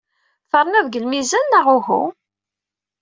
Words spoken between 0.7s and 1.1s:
deg